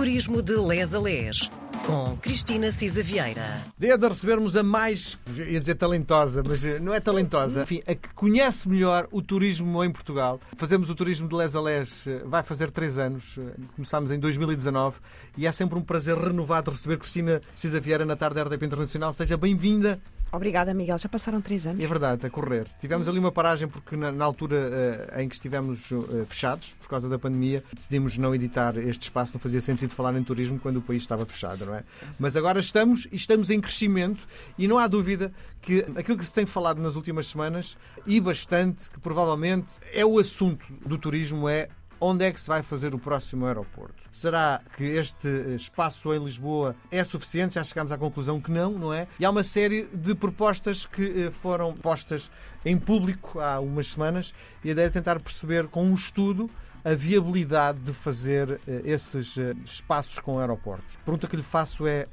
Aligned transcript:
Turismo 0.00 0.40
de 0.40 0.56
Les 0.56 0.94
a 0.94 0.98
Les, 0.98 1.50
com 1.84 2.16
Cristina 2.22 2.72
Cisa 2.72 3.02
Vieira. 3.02 3.60
Dia 3.78 3.98
de 3.98 4.08
recebermos 4.08 4.56
a 4.56 4.62
mais, 4.62 5.18
ia 5.36 5.60
dizer 5.60 5.74
talentosa, 5.74 6.42
mas 6.48 6.64
eh, 6.64 6.80
não 6.80 6.94
é 6.94 7.00
talentosa, 7.00 7.64
enfim, 7.64 7.82
a 7.86 7.94
que 7.94 8.08
conhece 8.14 8.66
melhor 8.66 9.06
o 9.12 9.20
turismo 9.20 9.84
em 9.84 9.92
Portugal. 9.92 10.40
Fazemos 10.56 10.88
o 10.88 10.94
turismo 10.94 11.28
de 11.28 11.34
Les 11.34 11.54
a 11.54 11.60
Les, 11.60 12.06
eh, 12.06 12.22
vai 12.24 12.42
fazer 12.42 12.70
três 12.70 12.96
anos, 12.96 13.36
eh, 13.36 13.42
começámos 13.76 14.10
em 14.10 14.18
2019 14.18 15.00
e 15.36 15.46
é 15.46 15.52
sempre 15.52 15.78
um 15.78 15.82
prazer 15.82 16.16
renovado 16.16 16.70
receber 16.70 16.96
Cristina 16.96 17.42
Cisa 17.54 17.78
Vieira 17.78 18.06
na 18.06 18.16
tarde 18.16 18.36
da 18.36 18.44
RDP 18.44 18.64
Internacional. 18.64 19.12
Seja 19.12 19.36
bem-vinda. 19.36 20.00
Obrigada, 20.32 20.72
Miguel. 20.72 20.98
Já 20.98 21.08
passaram 21.08 21.40
três 21.40 21.66
anos. 21.66 21.82
É 21.82 21.86
verdade, 21.86 22.26
a 22.26 22.30
correr. 22.30 22.66
Tivemos 22.80 23.08
ali 23.08 23.18
uma 23.18 23.32
paragem 23.32 23.68
porque 23.68 23.96
na, 23.96 24.12
na 24.12 24.24
altura 24.24 25.10
uh, 25.16 25.20
em 25.20 25.28
que 25.28 25.34
estivemos 25.34 25.90
uh, 25.90 26.24
fechados 26.26 26.74
por 26.80 26.88
causa 26.88 27.08
da 27.08 27.18
pandemia, 27.18 27.64
decidimos 27.72 28.16
não 28.16 28.34
editar 28.34 28.76
este 28.78 29.02
espaço, 29.02 29.32
não 29.34 29.40
fazia 29.40 29.60
sentido 29.60 29.92
falar 29.92 30.16
em 30.16 30.22
turismo 30.22 30.58
quando 30.58 30.76
o 30.76 30.82
país 30.82 31.02
estava 31.02 31.26
fechado, 31.26 31.66
não 31.66 31.74
é? 31.74 31.84
Mas 32.18 32.36
agora 32.36 32.60
estamos 32.60 33.08
e 33.10 33.16
estamos 33.16 33.50
em 33.50 33.60
crescimento 33.60 34.26
e 34.56 34.68
não 34.68 34.78
há 34.78 34.86
dúvida 34.86 35.32
que 35.60 35.84
aquilo 35.96 36.16
que 36.16 36.24
se 36.24 36.32
tem 36.32 36.46
falado 36.46 36.80
nas 36.80 36.96
últimas 36.96 37.26
semanas 37.26 37.76
e 38.06 38.20
bastante, 38.20 38.90
que 38.90 38.98
provavelmente 39.00 39.74
é 39.92 40.04
o 40.04 40.18
assunto 40.18 40.64
do 40.86 40.96
turismo, 40.96 41.48
é 41.48 41.68
Onde 42.02 42.24
é 42.24 42.32
que 42.32 42.40
se 42.40 42.48
vai 42.48 42.62
fazer 42.62 42.94
o 42.94 42.98
próximo 42.98 43.44
aeroporto? 43.44 44.04
Será 44.10 44.62
que 44.74 44.84
este 44.84 45.28
espaço 45.54 46.14
em 46.14 46.24
Lisboa 46.24 46.74
é 46.90 47.04
suficiente? 47.04 47.56
Já 47.56 47.64
chegámos 47.64 47.92
à 47.92 47.98
conclusão 47.98 48.40
que 48.40 48.50
não, 48.50 48.72
não 48.72 48.94
é? 48.94 49.06
E 49.18 49.24
há 49.24 49.28
uma 49.28 49.44
série 49.44 49.82
de 49.92 50.14
propostas 50.14 50.86
que 50.86 51.26
eh, 51.26 51.30
foram 51.30 51.74
postas 51.74 52.30
em 52.64 52.78
público 52.78 53.38
há 53.38 53.60
umas 53.60 53.88
semanas 53.88 54.32
e 54.64 54.70
a 54.70 54.72
ideia 54.72 54.86
é 54.86 54.90
tentar 54.90 55.20
perceber 55.20 55.66
com 55.68 55.84
um 55.84 55.94
estudo 55.94 56.48
a 56.82 56.94
viabilidade 56.94 57.80
de 57.80 57.92
fazer 57.92 58.52
uh, 58.52 58.60
esses 58.84 59.36
espaços 59.62 60.18
com 60.18 60.38
aeroportos. 60.38 60.96
A 60.96 61.04
pergunta 61.04 61.28
que 61.28 61.36
lhe 61.36 61.42
faço 61.42 61.86
é: 61.86 62.08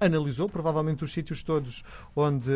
analisou 0.00 0.48
provavelmente 0.48 1.04
os 1.04 1.12
sítios 1.12 1.42
todos 1.42 1.84
onde 2.14 2.52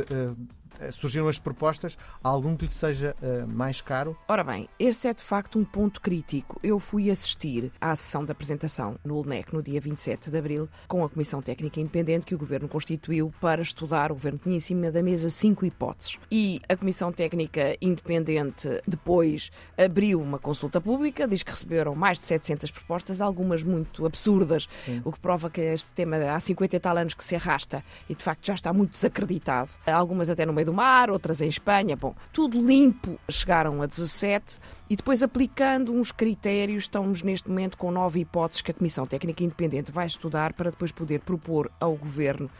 surgiram 0.92 1.28
as 1.28 1.38
propostas, 1.38 1.96
algum 2.22 2.56
que 2.56 2.66
lhe 2.66 2.70
seja 2.70 3.14
uh, 3.22 3.46
mais 3.46 3.80
caro? 3.80 4.16
Ora 4.28 4.44
bem, 4.44 4.68
esse 4.78 5.08
é 5.08 5.14
de 5.14 5.22
facto 5.22 5.58
um 5.58 5.64
ponto 5.64 6.00
crítico. 6.00 6.58
Eu 6.62 6.78
fui 6.78 7.10
assistir 7.10 7.72
à 7.80 7.94
sessão 7.94 8.24
de 8.24 8.32
apresentação 8.32 8.98
no 9.04 9.20
LNEC 9.20 9.52
no 9.52 9.62
dia 9.62 9.80
27 9.80 10.30
de 10.30 10.38
abril 10.38 10.68
com 10.86 11.04
a 11.04 11.08
Comissão 11.08 11.42
Técnica 11.42 11.80
Independente 11.80 12.26
que 12.26 12.34
o 12.34 12.38
Governo 12.38 12.68
constituiu 12.68 13.32
para 13.40 13.62
estudar. 13.62 14.10
O 14.10 14.14
Governo 14.14 14.38
tinha 14.42 14.56
em 14.56 14.60
cima 14.60 14.90
da 14.90 15.02
mesa 15.02 15.30
cinco 15.30 15.64
hipóteses. 15.64 16.18
E 16.30 16.60
a 16.68 16.76
Comissão 16.76 17.12
Técnica 17.12 17.76
Independente 17.80 18.68
depois 18.86 19.50
abriu 19.76 20.20
uma 20.20 20.38
consulta 20.38 20.80
pública, 20.80 21.26
diz 21.26 21.42
que 21.42 21.50
receberam 21.50 21.94
mais 21.94 22.18
de 22.18 22.24
700 22.24 22.70
propostas, 22.70 23.20
algumas 23.20 23.62
muito 23.62 24.06
absurdas, 24.06 24.68
Sim. 24.84 25.02
o 25.04 25.12
que 25.12 25.18
prova 25.20 25.50
que 25.50 25.60
este 25.60 25.92
tema 25.92 26.16
há 26.16 26.40
50 26.40 26.76
e 26.76 26.80
tal 26.80 26.96
anos 26.96 27.14
que 27.14 27.24
se 27.24 27.34
arrasta 27.34 27.84
e 28.08 28.14
de 28.14 28.22
facto 28.22 28.46
já 28.46 28.54
está 28.54 28.72
muito 28.72 28.92
desacreditado. 28.92 29.70
Algumas 29.86 30.28
até 30.28 30.46
no 30.46 30.52
meio 30.60 30.66
do 30.66 30.72
mar, 30.72 31.10
outras 31.10 31.40
em 31.40 31.48
Espanha. 31.48 31.96
Bom, 31.96 32.14
tudo 32.32 32.60
limpo. 32.60 33.18
Chegaram 33.28 33.82
a 33.82 33.86
17 33.86 34.58
e 34.88 34.96
depois 34.96 35.22
aplicando 35.22 35.92
uns 35.92 36.12
critérios, 36.12 36.84
estamos 36.84 37.22
neste 37.22 37.48
momento 37.48 37.76
com 37.76 37.90
nove 37.90 38.20
hipóteses 38.20 38.62
que 38.62 38.70
a 38.70 38.74
Comissão 38.74 39.06
Técnica 39.06 39.42
Independente 39.42 39.90
vai 39.90 40.06
estudar 40.06 40.52
para 40.52 40.70
depois 40.70 40.92
poder 40.92 41.20
propor 41.20 41.70
ao 41.80 41.94
Governo 41.94 42.50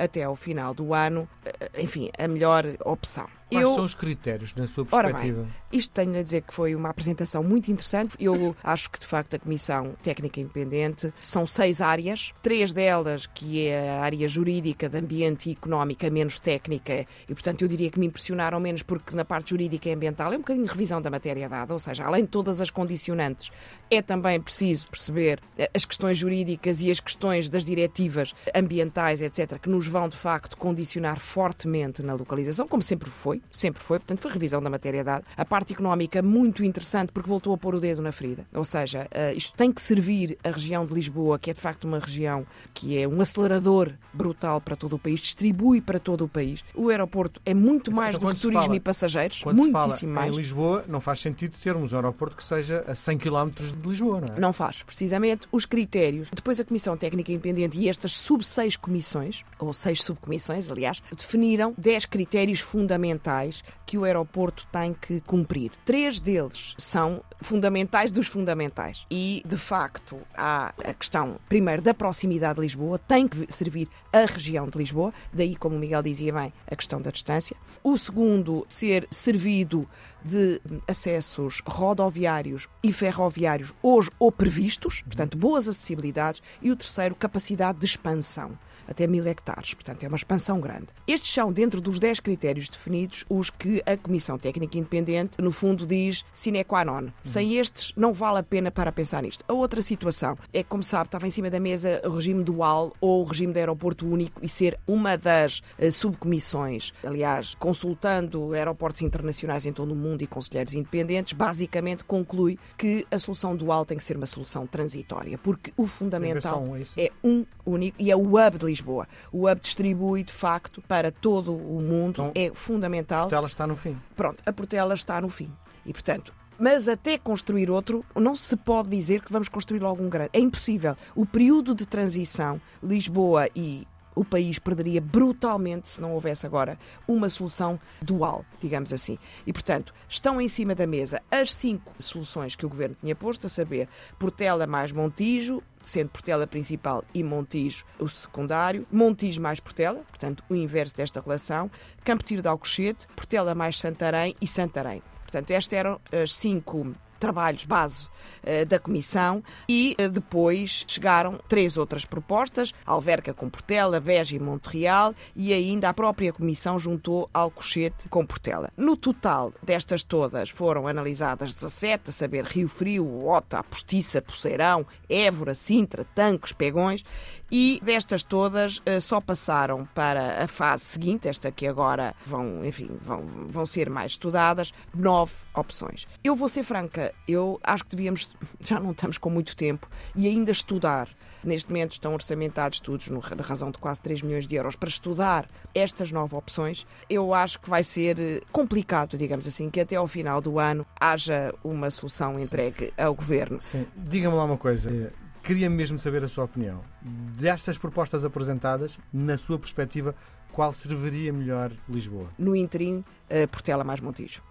até 0.00 0.24
ao 0.24 0.34
final 0.34 0.72
do 0.72 0.94
ano, 0.94 1.28
eh, 1.44 1.82
enfim, 1.82 2.10
a 2.18 2.26
melhor 2.26 2.64
opção. 2.84 3.28
Quais 3.50 3.68
eu... 3.68 3.74
são 3.74 3.84
os 3.84 3.94
critérios, 3.94 4.54
na 4.54 4.66
sua 4.66 4.84
perspectiva? 4.86 5.40
Ora 5.40 5.48
bem, 5.48 5.54
isto 5.72 5.92
tenho 5.92 6.16
a 6.18 6.22
dizer 6.22 6.42
que 6.42 6.54
foi 6.54 6.74
uma 6.74 6.88
apresentação 6.88 7.42
muito 7.42 7.70
interessante. 7.70 8.14
Eu 8.18 8.54
acho 8.62 8.90
que, 8.90 9.00
de 9.00 9.06
facto, 9.06 9.34
a 9.34 9.38
Comissão 9.38 9.96
Técnica 10.02 10.40
Independente 10.40 11.12
são 11.20 11.46
seis 11.46 11.80
áreas, 11.80 12.32
três 12.42 12.72
delas 12.72 13.26
que 13.26 13.66
é 13.66 13.90
a 13.90 14.02
área 14.02 14.28
jurídica, 14.28 14.88
de 14.88 14.98
ambiente 14.98 15.48
e 15.48 15.52
económica, 15.52 16.08
menos 16.10 16.38
técnica, 16.38 17.06
e, 17.28 17.34
portanto, 17.34 17.62
eu 17.62 17.68
diria 17.68 17.90
que 17.90 17.98
me 17.98 18.06
impressionaram 18.06 18.60
menos 18.60 18.82
porque 18.82 19.16
na 19.16 19.24
parte 19.24 19.50
jurídica 19.50 19.88
e 19.88 19.92
ambiental 19.92 20.32
é 20.32 20.36
um 20.36 20.40
bocadinho 20.40 20.66
revisão 20.66 21.02
da 21.02 21.10
matéria 21.10 21.48
dada, 21.48 21.72
ou 21.72 21.78
seja, 21.78 22.04
além 22.04 22.22
de 22.22 22.28
todas 22.28 22.60
as 22.60 22.70
condicionantes, 22.70 23.50
é 23.90 24.00
também 24.00 24.40
preciso 24.40 24.86
perceber 24.86 25.40
eh, 25.58 25.68
as 25.74 25.84
questões 25.84 26.16
jurídicas 26.16 26.80
e 26.80 26.90
as 26.90 27.00
questões 27.00 27.48
das 27.48 27.64
diretivas 27.64 28.32
ambientais, 28.54 29.20
etc., 29.20 29.58
que 29.58 29.68
nos 29.68 29.86
vão, 29.90 30.08
de 30.08 30.16
facto, 30.16 30.56
condicionar 30.56 31.20
fortemente 31.20 32.02
na 32.02 32.14
localização, 32.14 32.66
como 32.66 32.82
sempre 32.82 33.10
foi 33.10 33.40
sempre 33.50 33.82
foi, 33.82 33.98
portanto 33.98 34.20
foi 34.20 34.32
revisão 34.32 34.62
da 34.62 34.70
matéria 34.70 35.04
dada. 35.04 35.24
A 35.36 35.44
parte 35.44 35.72
económica 35.72 36.22
muito 36.22 36.64
interessante 36.64 37.12
porque 37.12 37.28
voltou 37.28 37.52
a 37.52 37.58
pôr 37.58 37.74
o 37.74 37.80
dedo 37.80 38.00
na 38.00 38.12
ferida. 38.12 38.46
Ou 38.54 38.64
seja, 38.64 39.06
uh, 39.06 39.36
isto 39.36 39.56
tem 39.56 39.72
que 39.72 39.82
servir 39.82 40.38
a 40.42 40.50
região 40.50 40.86
de 40.86 40.94
Lisboa, 40.94 41.38
que 41.38 41.50
é 41.50 41.54
de 41.54 41.60
facto 41.60 41.84
uma 41.84 41.98
região 41.98 42.46
que 42.72 42.98
é 42.98 43.06
um 43.06 43.20
acelerador 43.20 43.92
brutal 44.12 44.60
para 44.60 44.76
todo 44.76 44.94
o 44.94 44.98
país, 44.98 45.20
distribui 45.20 45.80
para 45.80 45.98
todo 45.98 46.24
o 46.24 46.28
país. 46.28 46.64
O 46.74 46.88
aeroporto 46.88 47.40
é 47.44 47.54
muito 47.54 47.92
mais 47.92 48.16
então, 48.16 48.28
do 48.28 48.34
que 48.34 48.40
turismo 48.40 48.62
fala, 48.62 48.76
e 48.76 48.80
passageiros, 48.80 49.40
quando 49.42 49.56
muitíssimo 49.56 49.90
se 49.90 50.00
fala 50.00 50.12
mais. 50.12 50.32
Em 50.32 50.36
Lisboa 50.36 50.84
não 50.88 51.00
faz 51.00 51.20
sentido 51.20 51.56
termos 51.62 51.92
um 51.92 51.96
aeroporto 51.96 52.36
que 52.36 52.44
seja 52.44 52.84
a 52.86 52.94
100 52.94 53.18
km 53.18 53.50
de 53.50 53.88
Lisboa, 53.88 54.20
não 54.20 54.36
é? 54.36 54.40
Não 54.40 54.52
faz, 54.52 54.82
precisamente 54.82 55.46
os 55.52 55.64
critérios. 55.64 56.28
Depois 56.34 56.58
a 56.60 56.64
Comissão 56.64 56.96
Técnica 56.96 57.32
Independente 57.32 57.78
e 57.78 57.88
estas 57.88 58.12
sub-seis 58.12 58.76
comissões, 58.76 59.44
ou 59.58 59.72
seis 59.80 60.02
subcomissões, 60.02 60.70
aliás, 60.70 61.02
definiram 61.16 61.74
10 61.76 62.06
critérios 62.06 62.60
fundamentais 62.60 63.62
que 63.86 63.98
o 63.98 64.04
aeroporto 64.04 64.66
tem 64.70 64.94
que 64.94 65.20
cumprir. 65.22 65.72
Três 65.84 66.20
deles 66.20 66.74
são 66.78 67.22
fundamentais 67.40 68.12
dos 68.12 68.26
fundamentais. 68.26 69.04
E, 69.10 69.42
de 69.44 69.56
facto, 69.56 70.18
há 70.36 70.72
a 70.84 70.94
questão, 70.94 71.40
primeiro, 71.48 71.82
da 71.82 71.94
proximidade 71.94 72.56
de 72.56 72.60
Lisboa, 72.60 72.98
tem 72.98 73.26
que 73.26 73.52
servir 73.52 73.88
a 74.12 74.26
região 74.26 74.68
de 74.68 74.78
Lisboa, 74.78 75.12
daí, 75.32 75.56
como 75.56 75.76
o 75.76 75.78
Miguel 75.78 76.02
dizia 76.02 76.32
bem, 76.32 76.52
a 76.66 76.76
questão 76.76 77.00
da 77.00 77.10
distância. 77.10 77.56
O 77.82 77.96
segundo, 77.96 78.64
ser 78.68 79.08
servido 79.10 79.88
de 80.24 80.60
acessos 80.86 81.62
rodoviários 81.66 82.68
e 82.82 82.92
ferroviários 82.92 83.72
hoje 83.82 84.10
ou 84.18 84.30
previstos, 84.30 85.02
portanto, 85.02 85.38
boas 85.38 85.68
acessibilidades. 85.68 86.42
E 86.60 86.70
o 86.70 86.76
terceiro, 86.76 87.14
capacidade 87.14 87.78
de 87.78 87.86
expansão 87.86 88.58
até 88.90 89.06
mil 89.06 89.26
hectares. 89.26 89.72
Portanto, 89.72 90.02
é 90.02 90.08
uma 90.08 90.16
expansão 90.16 90.60
grande. 90.60 90.88
Estes 91.06 91.32
são, 91.32 91.52
dentro 91.52 91.80
dos 91.80 92.00
10 92.00 92.20
critérios 92.20 92.68
definidos, 92.68 93.24
os 93.28 93.48
que 93.48 93.80
a 93.86 93.96
Comissão 93.96 94.36
Técnica 94.36 94.76
Independente, 94.76 95.40
no 95.40 95.52
fundo, 95.52 95.86
diz 95.86 96.24
sine 96.34 96.64
qua 96.64 96.84
non. 96.84 97.04
Uhum. 97.04 97.12
Sem 97.22 97.56
estes, 97.56 97.92
não 97.96 98.12
vale 98.12 98.38
a 98.38 98.42
pena 98.42 98.70
para 98.70 98.90
pensar 98.90 99.22
nisto. 99.22 99.44
A 99.46 99.52
outra 99.52 99.80
situação 99.80 100.36
é 100.52 100.62
que, 100.62 100.68
como 100.68 100.82
sabe, 100.82 101.06
estava 101.06 101.26
em 101.26 101.30
cima 101.30 101.48
da 101.48 101.60
mesa 101.60 102.02
o 102.04 102.10
regime 102.10 102.42
dual 102.42 102.92
ou 103.00 103.22
o 103.22 103.24
regime 103.24 103.52
de 103.52 103.60
aeroporto 103.60 104.06
único 104.06 104.44
e 104.44 104.48
ser 104.48 104.78
uma 104.86 105.16
das 105.16 105.62
uh, 105.78 105.92
subcomissões, 105.92 106.92
aliás, 107.04 107.54
consultando 107.54 108.52
aeroportos 108.52 109.02
internacionais 109.02 109.64
em 109.66 109.72
todo 109.72 109.92
o 109.92 109.96
mundo 109.96 110.22
e 110.22 110.26
conselheiros 110.26 110.74
independentes, 110.74 111.32
basicamente 111.32 112.04
conclui 112.04 112.58
que 112.76 113.06
a 113.10 113.18
solução 113.18 113.54
dual 113.54 113.84
tem 113.84 113.96
que 113.96 114.04
ser 114.04 114.16
uma 114.16 114.26
solução 114.26 114.66
transitória, 114.66 115.38
porque 115.38 115.72
o 115.76 115.86
fundamental 115.86 116.64
é, 116.96 117.06
é 117.06 117.10
um 117.22 117.44
único 117.64 117.96
e 118.00 118.10
é 118.10 118.16
o 118.16 118.36
hub 118.36 118.58
de 118.58 118.66
Lisboa. 118.66 118.79
Lisboa. 118.80 119.06
O 119.30 119.48
hub 119.48 119.60
distribui, 119.60 120.24
de 120.24 120.32
facto, 120.32 120.82
para 120.82 121.12
todo 121.12 121.54
o 121.54 121.80
mundo, 121.80 122.30
então, 122.30 122.32
é 122.34 122.50
fundamental. 122.52 123.20
A 123.20 123.22
Portela 123.22 123.46
está 123.46 123.66
no 123.66 123.76
fim. 123.76 123.96
Pronto, 124.16 124.42
a 124.44 124.52
Portela 124.52 124.94
está 124.94 125.20
no 125.20 125.28
fim. 125.28 125.50
E, 125.84 125.92
portanto, 125.92 126.34
mas 126.58 126.88
até 126.88 127.16
construir 127.16 127.70
outro, 127.70 128.04
não 128.14 128.34
se 128.34 128.54
pode 128.56 128.90
dizer 128.90 129.22
que 129.22 129.32
vamos 129.32 129.48
construir 129.48 129.80
logo 129.80 130.02
um 130.02 130.10
grande. 130.10 130.30
É 130.32 130.40
impossível. 130.40 130.96
O 131.14 131.24
período 131.24 131.74
de 131.74 131.86
transição, 131.86 132.60
Lisboa 132.82 133.48
e 133.54 133.86
o 134.14 134.24
país 134.24 134.58
perderia 134.58 135.00
brutalmente 135.00 135.88
se 135.88 136.00
não 136.00 136.12
houvesse 136.12 136.46
agora 136.46 136.78
uma 137.06 137.28
solução 137.28 137.78
dual, 138.02 138.44
digamos 138.60 138.92
assim. 138.92 139.18
E, 139.46 139.52
portanto, 139.52 139.94
estão 140.08 140.40
em 140.40 140.48
cima 140.48 140.74
da 140.74 140.86
mesa 140.86 141.22
as 141.30 141.52
cinco 141.52 141.92
soluções 141.98 142.54
que 142.56 142.66
o 142.66 142.68
governo 142.68 142.96
tinha 143.00 143.14
posto, 143.14 143.46
a 143.46 143.50
saber, 143.50 143.88
Portela 144.18 144.66
mais 144.66 144.92
Montijo, 144.92 145.62
sendo 145.82 146.10
Portela 146.10 146.46
principal 146.46 147.04
e 147.14 147.22
Montijo 147.22 147.84
o 147.98 148.08
secundário, 148.08 148.86
Montijo 148.90 149.40
mais 149.40 149.60
Portela, 149.60 150.02
portanto, 150.08 150.44
o 150.48 150.54
inverso 150.54 150.96
desta 150.96 151.20
relação, 151.20 151.70
Campo 152.04 152.24
Tiro 152.24 152.42
de 152.42 152.48
Alcochete, 152.48 153.06
Portela 153.16 153.54
mais 153.54 153.78
Santarém 153.78 154.34
e 154.40 154.46
Santarém. 154.46 155.02
Portanto, 155.22 155.50
estas 155.52 155.72
eram 155.72 156.00
as 156.12 156.34
cinco 156.34 156.92
trabalhos 157.20 157.64
base 157.64 158.08
uh, 158.08 158.66
da 158.66 158.78
Comissão 158.78 159.44
e 159.68 159.94
uh, 160.00 160.08
depois 160.08 160.84
chegaram 160.88 161.38
três 161.48 161.76
outras 161.76 162.04
propostas, 162.04 162.72
Alverca 162.84 163.32
com 163.32 163.48
Portela, 163.48 164.00
Beja 164.00 164.34
e 164.34 164.40
Montreal 164.40 165.14
e 165.36 165.52
ainda 165.52 165.88
a 165.88 165.94
própria 165.94 166.32
Comissão 166.32 166.78
juntou 166.78 167.28
Alcochete 167.32 168.08
com 168.08 168.26
Portela. 168.26 168.70
No 168.76 168.96
total 168.96 169.52
destas 169.62 170.02
todas 170.02 170.50
foram 170.50 170.88
analisadas 170.88 171.52
17, 171.52 172.10
a 172.10 172.12
saber 172.12 172.44
Rio 172.44 172.68
Frio, 172.68 173.26
Ota, 173.26 173.62
Postiça, 173.62 174.22
Poceirão, 174.22 174.86
Évora, 175.08 175.54
Sintra, 175.54 176.04
Tancos, 176.04 176.52
Pegões 176.52 177.04
e 177.50 177.80
destas 177.82 178.22
todas 178.22 178.78
uh, 178.78 179.00
só 179.00 179.20
passaram 179.20 179.84
para 179.86 180.44
a 180.44 180.48
fase 180.48 180.84
seguinte, 180.84 181.28
esta 181.28 181.50
que 181.50 181.66
agora 181.66 182.14
vão, 182.24 182.64
enfim, 182.64 182.90
vão, 183.02 183.24
vão 183.46 183.66
ser 183.66 183.90
mais 183.90 184.12
estudadas, 184.12 184.72
nove 184.94 185.32
opções. 185.54 186.06
Eu 186.22 186.36
vou 186.36 186.48
ser 186.48 186.62
franca, 186.62 187.09
eu 187.26 187.60
acho 187.62 187.84
que 187.84 187.90
devíamos, 187.90 188.34
já 188.60 188.80
não 188.80 188.92
estamos 188.92 189.18
com 189.18 189.30
muito 189.30 189.56
tempo, 189.56 189.88
e 190.14 190.26
ainda 190.26 190.50
estudar 190.50 191.08
Neste 191.42 191.70
momento 191.70 191.92
estão 191.92 192.12
orçamentados 192.12 192.76
estudos 192.76 193.08
na 193.08 193.42
razão 193.42 193.70
de 193.70 193.78
quase 193.78 194.02
3 194.02 194.22
milhões 194.22 194.46
de 194.46 194.54
euros 194.54 194.76
para 194.76 194.88
estudar 194.88 195.48
estas 195.74 196.12
nove 196.12 196.36
opções. 196.36 196.86
Eu 197.08 197.32
acho 197.32 197.58
que 197.60 197.70
vai 197.70 197.82
ser 197.82 198.20
eh, 198.20 198.40
complicado, 198.52 199.16
digamos 199.16 199.46
assim, 199.46 199.70
que 199.70 199.80
até 199.80 199.96
ao 199.96 200.06
final 200.06 200.40
do 200.40 200.58
ano 200.58 200.86
haja 201.00 201.54
uma 201.64 201.90
solução 201.90 202.38
entregue 202.38 202.86
Sim. 202.86 202.92
ao 202.98 203.14
Governo. 203.14 203.60
Sim. 203.60 203.86
Diga-me 203.96 204.36
lá 204.36 204.44
uma 204.44 204.58
coisa. 204.58 204.90
Eh, 204.90 205.10
queria 205.42 205.70
mesmo 205.70 205.98
saber 205.98 206.22
a 206.22 206.28
sua 206.28 206.44
opinião. 206.44 206.82
Destas 207.00 207.78
propostas 207.78 208.22
apresentadas, 208.22 208.98
na 209.10 209.38
sua 209.38 209.58
perspectiva, 209.58 210.14
qual 210.52 210.74
serviria 210.74 211.32
melhor 211.32 211.72
Lisboa? 211.88 212.28
No 212.38 212.54
interim, 212.54 212.98
uh, 213.30 213.48
Portela 213.48 213.82
mais 213.82 214.00
Montijo 214.00 214.42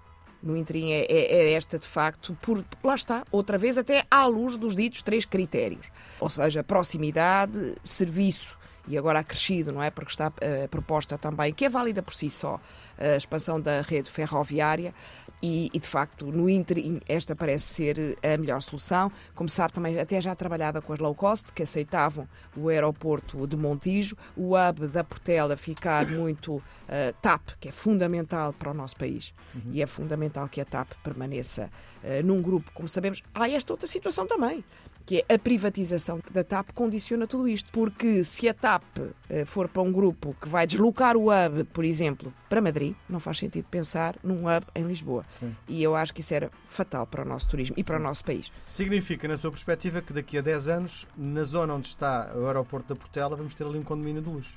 no 0.41 0.55
interim 0.55 0.91
é, 0.91 1.01
é, 1.01 1.35
é, 1.35 1.53
esta, 1.53 1.77
de 1.77 1.87
facto, 1.87 2.37
por, 2.41 2.63
lá 2.83 2.95
está, 2.95 3.23
outra 3.31 3.57
vez, 3.57 3.77
até 3.77 4.05
à 4.09 4.25
luz 4.25 4.57
dos 4.57 4.75
ditos 4.75 5.01
três 5.01 5.25
critérios. 5.25 5.87
Ou 6.19 6.29
seja, 6.29 6.63
proximidade, 6.63 7.75
serviço 7.83 8.58
e 8.89 8.97
agora 8.97 9.19
acrescido, 9.19 9.71
não 9.71 9.81
é? 9.81 9.91
Porque 9.91 10.11
está 10.11 10.27
a 10.27 10.33
eh, 10.41 10.67
proposta 10.67 11.17
também, 11.17 11.53
que 11.53 11.63
é 11.63 11.69
válida 11.69 12.01
por 12.01 12.13
si 12.13 12.29
só, 12.29 12.59
a 12.97 13.15
expansão 13.15 13.61
da 13.61 13.81
rede 13.81 14.09
ferroviária 14.09 14.93
e, 15.41 15.69
e, 15.73 15.79
de 15.79 15.87
facto, 15.87 16.25
no 16.25 16.49
Inter, 16.49 16.77
esta 17.07 17.35
parece 17.35 17.65
ser 17.65 18.17
a 18.21 18.37
melhor 18.37 18.61
solução. 18.61 19.11
Como 19.33 19.47
sabe, 19.47 19.73
também 19.73 19.97
até 19.99 20.19
já 20.19 20.35
trabalhada 20.35 20.81
com 20.81 20.91
as 20.91 20.99
low 20.99 21.15
cost, 21.15 21.53
que 21.53 21.63
aceitavam 21.63 22.27
o 22.57 22.67
aeroporto 22.67 23.47
de 23.47 23.55
Montijo, 23.55 24.17
o 24.35 24.55
hub 24.55 24.87
da 24.87 25.03
Portela 25.03 25.55
ficar 25.55 26.07
muito 26.07 26.55
uh, 26.55 26.63
TAP, 27.21 27.51
que 27.59 27.69
é 27.69 27.71
fundamental 27.71 28.51
para 28.51 28.71
o 28.71 28.73
nosso 28.73 28.97
país. 28.97 29.33
Uhum. 29.55 29.71
E 29.71 29.81
é 29.81 29.87
fundamental 29.87 30.47
que 30.49 30.59
a 30.59 30.65
TAP 30.65 30.91
permaneça 31.03 31.69
uh, 32.03 32.25
num 32.25 32.41
grupo, 32.41 32.71
como 32.73 32.89
sabemos. 32.89 33.21
Há 33.33 33.49
esta 33.49 33.71
outra 33.71 33.87
situação 33.87 34.27
também 34.27 34.63
que 35.09 35.25
é 35.27 35.33
a 35.33 35.39
privatização 35.39 36.19
da 36.29 36.43
TAP 36.43 36.69
condiciona 36.71 37.25
tudo 37.25 37.47
isto, 37.47 37.71
porque 37.71 38.23
se 38.23 38.47
a 38.47 38.53
TAP 38.53 38.83
eh, 39.27 39.43
for 39.43 39.67
para 39.67 39.81
um 39.81 39.91
grupo 39.91 40.35
que 40.39 40.47
vai 40.47 40.67
deslocar 40.67 41.17
o 41.17 41.29
hub, 41.31 41.63
por 41.73 41.83
exemplo, 41.83 42.31
para 42.47 42.61
Madrid, 42.61 42.93
não 43.09 43.19
faz 43.19 43.39
sentido 43.39 43.65
pensar 43.71 44.15
num 44.23 44.41
hub 44.43 44.67
em 44.75 44.83
Lisboa. 44.83 45.25
Sim. 45.27 45.55
E 45.67 45.81
eu 45.81 45.95
acho 45.95 46.13
que 46.13 46.21
isso 46.21 46.31
era 46.31 46.51
fatal 46.67 47.07
para 47.07 47.23
o 47.23 47.25
nosso 47.25 47.49
turismo 47.49 47.73
e 47.75 47.83
para 47.83 47.97
Sim. 47.97 48.03
o 48.03 48.07
nosso 48.07 48.23
país. 48.23 48.51
Significa, 48.67 49.27
na 49.27 49.35
sua 49.35 49.49
perspectiva, 49.49 49.99
que 49.99 50.13
daqui 50.13 50.37
a 50.37 50.41
10 50.41 50.67
anos, 50.67 51.07
na 51.17 51.43
zona 51.43 51.73
onde 51.73 51.87
está 51.87 52.31
o 52.35 52.45
aeroporto 52.45 52.93
da 52.93 52.95
Portela, 52.95 53.35
vamos 53.35 53.55
ter 53.55 53.63
ali 53.63 53.79
um 53.79 53.83
condomínio 53.83 54.21
de 54.21 54.29
luxo. 54.29 54.53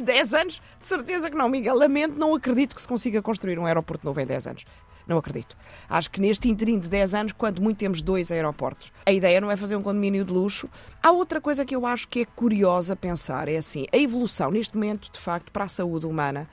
10 0.00 0.34
anos? 0.34 0.60
De 0.80 0.86
certeza 0.88 1.30
que 1.30 1.36
não, 1.36 1.48
Miguel. 1.48 1.78
Lamento, 1.78 2.18
não 2.18 2.34
acredito 2.34 2.74
que 2.74 2.82
se 2.82 2.88
consiga 2.88 3.22
construir 3.22 3.60
um 3.60 3.64
aeroporto 3.64 4.04
novo 4.04 4.18
em 4.18 4.26
10 4.26 4.48
anos. 4.48 4.64
Não 5.06 5.18
acredito. 5.18 5.56
Acho 5.88 6.10
que 6.10 6.20
neste 6.20 6.48
interim 6.48 6.78
de 6.78 6.88
10 6.88 7.14
anos, 7.14 7.32
quando 7.32 7.60
muito 7.60 7.78
temos 7.78 8.00
dois 8.00 8.32
aeroportos, 8.32 8.90
a 9.04 9.12
ideia 9.12 9.40
não 9.40 9.50
é 9.50 9.56
fazer 9.56 9.76
um 9.76 9.82
condomínio 9.82 10.24
de 10.24 10.32
luxo. 10.32 10.68
Há 11.02 11.10
outra 11.12 11.40
coisa 11.40 11.64
que 11.64 11.76
eu 11.76 11.84
acho 11.84 12.08
que 12.08 12.20
é 12.20 12.24
curiosa 12.24 12.96
pensar, 12.96 13.48
é 13.48 13.56
assim, 13.56 13.86
a 13.92 13.98
evolução 13.98 14.50
neste 14.50 14.76
momento, 14.76 15.10
de 15.12 15.20
facto, 15.20 15.52
para 15.52 15.64
a 15.64 15.68
saúde 15.68 16.06
humana, 16.06 16.48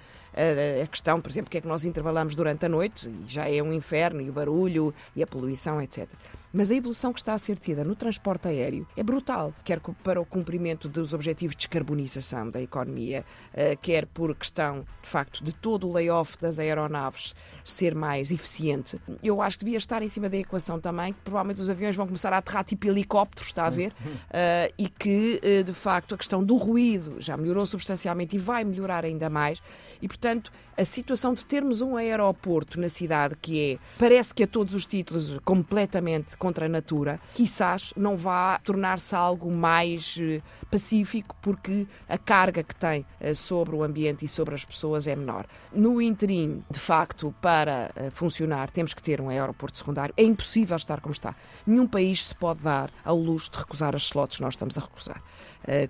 a 0.84 0.88
questão, 0.88 1.22
por 1.22 1.30
exemplo, 1.30 1.50
que 1.50 1.58
é 1.58 1.62
que 1.62 1.68
nós 1.68 1.84
intervalamos 1.84 2.36
durante 2.36 2.66
a 2.66 2.70
noite, 2.70 3.08
e 3.08 3.24
já 3.28 3.50
é 3.50 3.62
um 3.62 3.72
inferno, 3.72 4.22
e 4.22 4.30
o 4.30 4.34
barulho, 4.34 4.94
e 5.16 5.24
a 5.24 5.28
poluição, 5.28 5.82
etc. 5.82 6.08
Mas 6.54 6.70
a 6.70 6.76
evolução 6.76 7.14
que 7.14 7.20
está 7.20 7.34
a 7.34 7.38
ser 7.38 7.58
tida 7.58 7.84
no 7.84 7.96
transporte 7.96 8.48
aéreo 8.48 8.86
é 8.98 9.04
brutal, 9.04 9.54
quer 9.64 9.80
para 10.04 10.20
o 10.20 10.26
cumprimento 10.26 10.90
dos 10.90 11.14
objetivos 11.14 11.56
de 11.56 11.60
descarbonização 11.60 12.50
da 12.50 12.62
economia, 12.62 13.26
eh, 13.54 13.78
quer 13.82 14.06
por 14.06 14.36
questão, 14.36 14.86
de 15.02 15.10
facto, 15.10 15.44
de 15.44 15.54
todo 15.54 15.88
o 15.88 15.94
layoff 15.94 16.38
das 16.40 16.60
aeronaves 16.60 17.34
ser 17.64 17.96
mais 17.96 18.32
eficiente. 18.32 19.00
Eu 19.24 19.42
acho 19.42 19.60
que 19.60 19.66
devia 19.66 19.78
estar 19.78 20.02
em 20.02 20.10
cima 20.10 20.30
da 20.30 20.38
equação 20.38 20.80
também, 20.80 21.14
que 21.14 21.20
provavelmente 21.22 21.62
os 21.62 21.70
aviões 21.70 21.96
vão 21.96 22.06
começar 22.06 22.34
a 22.34 22.38
aterrar 22.38 22.64
tipo 22.64 22.88
helicópteros, 22.88 23.48
está 23.48 23.66
a 23.66 23.70
ver? 23.70 23.92
Uh, 23.92 24.74
e 24.78 24.90
que, 24.90 25.40
uh, 25.44 25.64
de 25.64 25.74
facto, 25.74 26.16
a 26.16 26.18
questão 26.18 26.44
do 26.44 26.56
ruído 26.58 27.18
já 27.20 27.38
melhorou 27.38 27.66
substancialmente 27.66 28.36
e 28.36 28.40
vai 28.40 28.64
melhorar 28.64 29.06
ainda 29.06 29.30
mais. 29.30 29.62
E, 30.02 30.08
portanto, 30.08 30.52
a 30.78 30.86
situação 30.86 31.34
de 31.34 31.46
termos 31.46 31.82
um 31.82 31.96
aeroporto 31.96 32.80
na 32.80 32.90
cidade 32.90 33.36
que 33.40 33.74
é, 33.74 33.80
parece 34.00 34.34
que 34.34 34.44
a 34.44 34.48
todos 34.48 34.74
os 34.74 34.86
títulos, 34.86 35.38
completamente 35.46 36.36
contra 36.42 36.66
a 36.66 36.70
natura, 36.70 37.20
quizás 37.36 37.94
não 37.96 38.18
vá 38.18 38.60
tornar-se 38.64 39.16
algo 39.16 39.52
mais 39.52 40.18
uh, 40.18 40.42
pacífico, 40.72 41.36
porque 41.40 41.86
a 42.10 42.18
carga 42.18 42.64
que 42.64 42.74
tem 42.74 43.06
sobre 43.36 43.76
o 43.76 43.84
ambiente 43.84 44.26
e 44.26 44.28
sobre 44.28 44.56
as 44.56 44.66
pessoas 44.66 45.06
é 45.06 45.16
menor. 45.16 45.46
No 45.72 46.02
interim, 46.02 46.64
de 46.72 46.80
facto, 46.80 47.36
para 47.42 47.92
eh, 47.96 48.10
funcionar 48.12 48.72
temos 48.72 48.94
que 48.94 49.04
ter 49.04 49.20
um 49.22 49.30
aeroporto 49.30 49.78
secundário. 49.78 50.14
É 50.18 50.24
impossível 50.24 50.78
estar 50.78 51.02
como 51.02 51.12
está. 51.12 51.36
Nenhum 51.66 51.86
país 51.88 52.28
se 52.28 52.36
pode 52.36 52.64
dar 52.64 52.90
ao 53.04 53.18
luxo 53.18 53.52
de 53.52 53.58
recusar 53.58 53.96
as 53.96 54.04
slots 54.04 54.38
que 54.38 54.44
nós 54.44 54.54
estamos 54.54 54.78
a 54.78 54.82
recusar. 54.82 55.22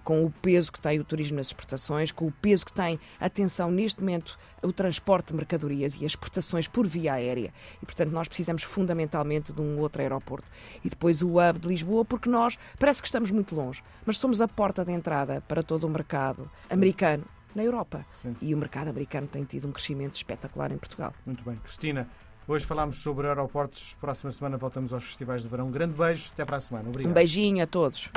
Com 0.04 0.26
o 0.26 0.30
peso 0.30 0.72
que 0.72 0.82
tem 0.82 1.00
o 1.00 1.04
turismo 1.04 1.38
nas 1.38 1.48
exportações, 1.48 2.12
com 2.12 2.28
o 2.28 2.32
peso 2.32 2.66
que 2.66 2.74
tem, 2.74 3.00
atenção, 3.20 3.72
neste 3.72 4.02
momento, 4.02 4.38
o 4.62 4.74
transporte 4.74 5.28
de 5.28 5.36
mercadorias 5.36 5.94
e 5.96 6.06
as 6.06 6.12
exportações 6.12 6.68
por 6.68 6.86
via 6.86 7.14
aérea. 7.14 7.54
E, 7.82 7.86
portanto, 7.86 8.12
nós 8.12 8.28
precisamos 8.28 8.64
fundamentalmente 8.64 9.54
de 9.54 9.62
um 9.62 9.80
outro 9.80 10.02
aeroporto. 10.02 10.41
E 10.84 10.90
depois 10.90 11.22
o 11.22 11.38
hub 11.38 11.60
de 11.60 11.68
Lisboa, 11.68 12.06
porque 12.06 12.30
nós 12.30 12.58
parece 12.80 13.02
que 13.02 13.08
estamos 13.08 13.32
muito 13.32 13.56
longe, 13.56 13.84
mas 14.06 14.18
somos 14.18 14.42
a 14.42 14.48
porta 14.48 14.84
de 14.84 14.92
entrada 14.92 15.42
para 15.48 15.64
todo 15.64 15.86
o 15.86 15.90
mercado 15.90 16.50
americano 16.70 17.24
na 17.56 17.64
Europa. 17.64 18.06
Sim. 18.12 18.36
E 18.42 18.54
o 18.54 18.58
mercado 18.58 18.90
americano 18.90 19.28
tem 19.28 19.44
tido 19.44 19.68
um 19.68 19.72
crescimento 19.72 20.16
espetacular 20.16 20.72
em 20.72 20.78
Portugal. 20.78 21.14
Muito 21.26 21.44
bem. 21.44 21.56
Cristina, 21.58 22.08
hoje 22.48 22.66
falámos 22.66 22.98
sobre 22.98 23.28
aeroportos. 23.28 23.96
Próxima 24.00 24.32
semana 24.32 24.58
voltamos 24.58 24.94
aos 24.94 25.04
festivais 25.04 25.42
de 25.42 25.50
verão. 25.50 25.68
Um 25.68 25.72
grande 25.72 25.94
beijo. 25.94 26.30
Até 26.34 26.46
para 26.46 26.58
a 26.58 26.62
semana. 26.62 26.90
Obrigado. 26.90 27.12
Um 27.12 27.14
beijinho 27.14 27.64
a 27.64 27.68
todos. 27.68 28.10